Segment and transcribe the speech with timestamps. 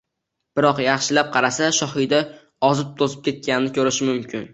[0.59, 2.21] Biroq yaxshilab qaralsa, Shohida
[2.71, 4.49] ozib-to‘zib ketganini ko‘rish mumkin